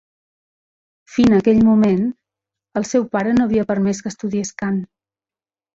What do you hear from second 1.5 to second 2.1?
moment,